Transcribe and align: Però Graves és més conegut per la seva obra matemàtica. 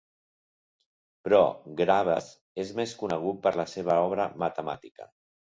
Però 1.27 1.41
Graves 1.83 2.31
és 2.65 2.73
més 2.81 2.97
conegut 3.05 3.45
per 3.47 3.55
la 3.63 3.69
seva 3.77 4.03
obra 4.09 4.29
matemàtica. 4.47 5.11